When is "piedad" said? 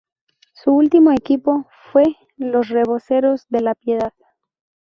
3.75-4.13